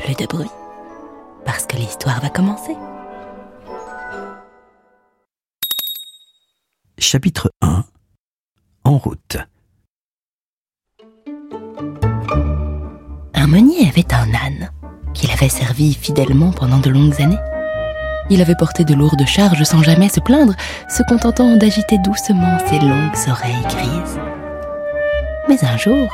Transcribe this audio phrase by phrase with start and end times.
[0.00, 0.50] plus de bruit,
[1.44, 2.76] parce que l'histoire va commencer.
[6.98, 7.84] Chapitre 1
[8.84, 9.36] En route.
[13.34, 14.70] Un meunier avait un âne
[15.14, 17.38] qu'il avait servi fidèlement pendant de longues années.
[18.30, 20.54] Il avait porté de lourdes charges sans jamais se plaindre,
[20.88, 24.20] se contentant d'agiter doucement ses longues oreilles grises.
[25.48, 26.08] Mais un jour,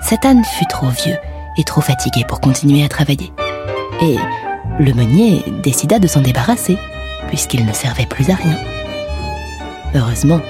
[0.00, 1.18] cet âne fut trop vieux
[1.56, 3.32] et trop fatigué pour continuer à travailler.
[4.02, 4.16] Et
[4.78, 6.76] le meunier décida de s'en débarrasser,
[7.28, 8.56] puisqu'il ne servait plus à rien.
[9.94, 10.40] Heureusement,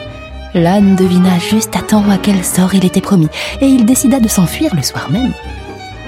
[0.54, 3.28] l'âne devina juste à temps à quel sort il était promis,
[3.60, 5.32] et il décida de s'enfuir le soir même.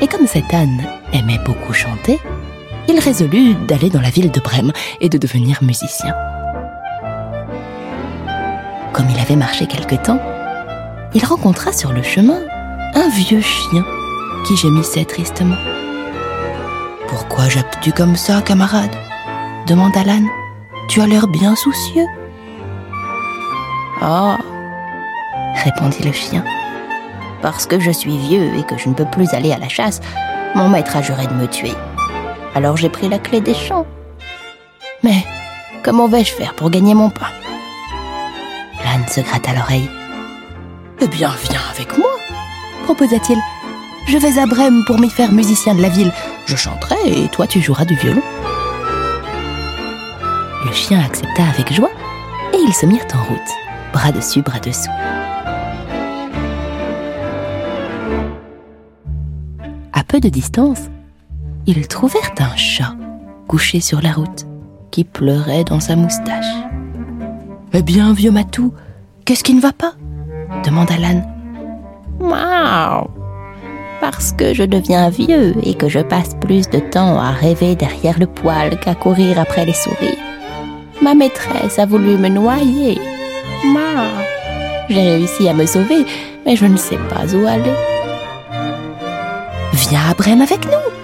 [0.00, 2.18] Et comme cet âne aimait beaucoup chanter,
[2.88, 6.14] il résolut d'aller dans la ville de Brême et de devenir musicien.
[8.92, 10.20] Comme il avait marché quelque temps,
[11.14, 12.38] il rencontra sur le chemin
[12.94, 13.84] un vieux chien
[14.46, 15.56] qui gémissait tristement.
[17.08, 18.94] Pourquoi jappes-tu comme ça, camarade?
[19.66, 20.28] demanda l'âne.
[20.88, 22.06] Tu as l'air bien soucieux.
[24.02, 24.34] Oh,
[25.64, 26.44] répondit le chien.
[27.42, 30.00] Parce que je suis vieux et que je ne peux plus aller à la chasse,
[30.54, 31.74] mon maître a juré de me tuer.
[32.54, 33.86] Alors j'ai pris la clé des champs.
[35.02, 35.24] Mais
[35.82, 37.30] comment vais-je faire pour gagner mon pain
[38.84, 39.90] L'âne se gratta l'oreille.
[41.00, 42.10] Eh bien, viens avec moi,
[42.84, 43.38] proposa-t-il.
[44.08, 46.12] Je vais à Brême pour m'y faire musicien de la ville.
[46.46, 48.22] Je chanterai et toi tu joueras du violon.
[50.64, 51.90] Le chien accepta avec joie
[52.54, 53.50] et ils se mirent en route,
[53.92, 54.90] bras dessus, bras dessous.
[59.92, 60.82] À peu de distance,
[61.66, 62.94] ils trouvèrent un chat
[63.48, 64.46] couché sur la route
[64.92, 66.46] qui pleurait dans sa moustache.
[67.72, 68.72] Eh bien, vieux Matou,
[69.24, 69.94] qu'est-ce qui ne va pas?
[70.64, 71.26] demanda l'âne.
[72.20, 73.15] Miaou
[74.00, 78.18] Parce que je deviens vieux et que je passe plus de temps à rêver derrière
[78.18, 80.18] le poêle qu'à courir après les souris.
[81.02, 82.98] Ma maîtresse a voulu me noyer.
[83.64, 84.22] Miaou
[84.88, 86.04] J'ai réussi à me sauver,
[86.44, 87.74] mais je ne sais pas où aller.
[89.72, 90.96] Viens à Brême avec nous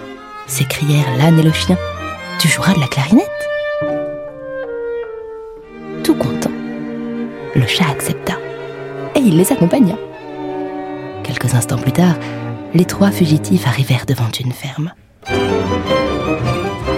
[0.52, 1.78] s'écrièrent l'âne et le chien.
[2.38, 3.28] Tu joueras de la clarinette
[6.04, 6.50] Tout content,
[7.54, 8.34] le chat accepta
[9.14, 9.94] et il les accompagna.
[11.22, 12.16] Quelques instants plus tard,
[12.74, 14.92] les trois fugitifs arrivèrent devant une ferme.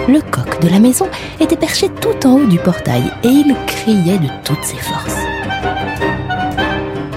[0.07, 1.07] Le coq de la maison
[1.39, 5.17] était perché tout en haut du portail et il criait de toutes ses forces.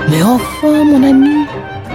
[0.09, 1.47] Mais enfin, mon ami,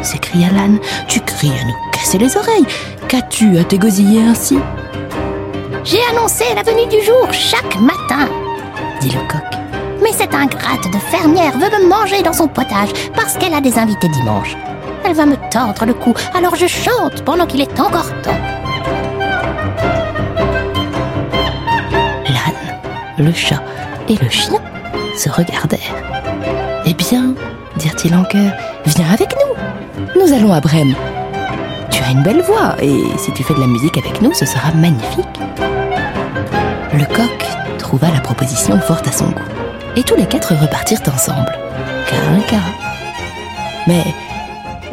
[0.03, 2.65] s'écria l'âne, tu cries à nous casser les oreilles.
[3.07, 4.57] Qu'as-tu à t'égosiller ainsi
[5.83, 8.29] J'ai annoncé la venue du jour chaque matin,
[9.01, 9.41] dit le coq.
[10.01, 13.77] mais cette ingrate de fermière veut me manger dans son potage parce qu'elle a des
[13.79, 14.55] invités dimanche.
[15.15, 18.31] Va me tordre le cou, alors je chante pendant qu'il est encore temps.
[22.27, 22.79] L'âne,
[23.19, 23.61] le chat
[24.09, 24.59] et le chien
[25.15, 25.79] se regardèrent.
[26.87, 27.35] Eh bien,
[27.75, 28.53] dirent-ils en chœur,
[28.87, 30.19] viens avec nous.
[30.19, 30.95] Nous allons à Brême.
[31.91, 34.47] Tu as une belle voix et si tu fais de la musique avec nous, ce
[34.47, 35.39] sera magnifique.
[36.91, 37.45] Le coq
[37.77, 39.41] trouva la proposition forte à son goût
[39.95, 41.51] et tous les quatre repartirent ensemble,
[42.49, 42.57] cas.
[43.85, 44.03] Mais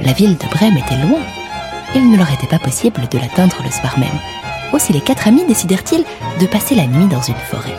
[0.04, 1.20] la ville de Brême était loin.
[1.94, 4.08] Il ne leur était pas possible de l'atteindre le soir même.
[4.72, 6.04] Aussi les quatre amis décidèrent-ils
[6.40, 7.74] de passer la nuit dans une forêt.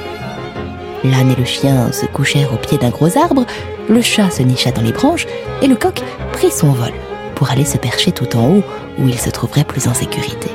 [1.04, 3.46] L'âne et le chien se couchèrent au pied d'un gros arbre,
[3.90, 5.26] le chat se nicha dans les branches
[5.62, 6.02] et le coq
[6.34, 6.92] prit son vol
[7.36, 8.64] pour aller se percher tout en haut
[9.00, 10.50] où il se trouverait plus en sécurité.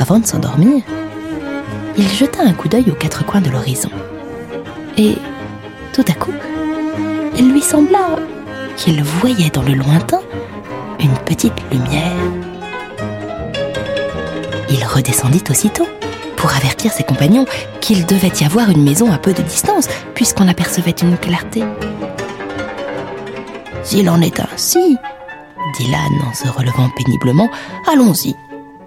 [0.00, 0.82] Avant de s'endormir,
[1.96, 3.90] il jeta un coup d'œil aux quatre coins de l'horizon.
[4.96, 5.16] Et
[5.92, 6.32] tout à coup,
[7.36, 8.16] il lui sembla
[8.76, 10.20] qu'il voyait dans le lointain
[11.00, 12.12] une petite lumière.
[14.70, 15.86] Il redescendit aussitôt
[16.36, 17.46] pour avertir ses compagnons
[17.80, 21.62] qu'il devait y avoir une maison à peu de distance, puisqu'on apercevait une clarté.
[23.82, 24.96] S'il en est ainsi,
[25.78, 27.48] dit l'âne en se relevant péniblement,
[27.90, 28.34] allons-y.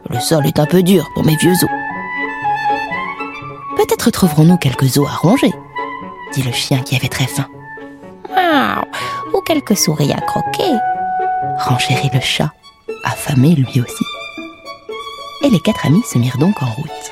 [0.10, 1.70] Le sol est un peu dur pour mes vieux os.
[3.76, 5.52] Peut-être trouverons-nous quelques os à ronger,
[6.34, 7.48] dit le chien qui avait très faim.
[9.48, 10.74] Quelques souris à croquer.
[11.58, 12.52] Renchérit le chat,
[13.06, 14.04] affamé lui aussi.
[15.42, 17.12] Et les quatre amis se mirent donc en route,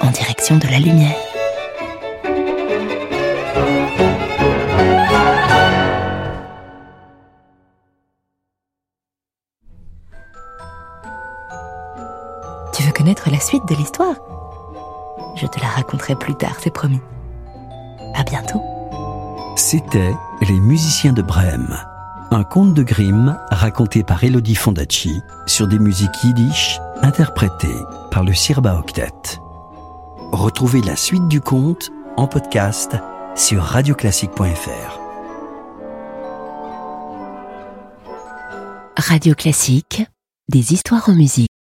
[0.00, 1.14] en direction de la lumière.
[12.72, 14.16] Tu veux connaître la suite de l'histoire?
[15.34, 17.02] Je te la raconterai plus tard, c'est promis.
[18.14, 18.62] À bientôt.
[19.56, 21.76] C'était Les musiciens de Brême,
[22.30, 28.34] un conte de Grimm raconté par Elodie Fondacci sur des musiques yiddish interprétées par le
[28.34, 29.40] Sirba Octet.
[30.32, 32.96] Retrouvez la suite du conte en podcast
[33.34, 35.00] sur radioclassique.fr.
[38.98, 40.06] Radio Classique,
[40.50, 41.55] des histoires en musique.